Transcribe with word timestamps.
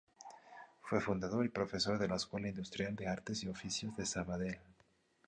Fue 0.81 0.99
fundador 0.99 1.45
y 1.45 1.49
profesor 1.49 1.99
de 1.99 2.07
la 2.07 2.15
Escuela 2.15 2.49
Industrial 2.49 2.95
de 2.95 3.07
Artes 3.07 3.43
y 3.43 3.49
Oficios 3.49 3.95
de 3.97 4.07
Sabadell. 4.07 4.57